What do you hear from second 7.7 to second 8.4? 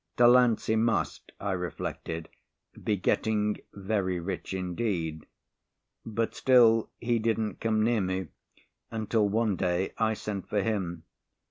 near me,